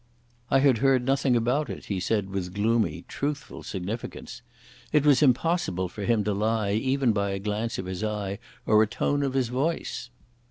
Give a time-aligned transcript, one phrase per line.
[0.49, 4.41] "I had heard nothing about it," he said with gloomy, truthful significance.
[4.91, 8.81] It was impossible for him to lie even by a glance of his eye or
[8.81, 10.09] a tone of his voice.